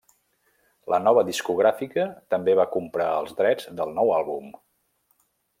[0.93, 4.53] La nova discogràfica també va comprar els drets del nou àlbum.